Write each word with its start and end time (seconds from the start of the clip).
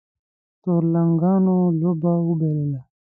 تورلېنګانو 0.61 1.55
لوبه 1.79 2.11
وبایلله 2.27 2.81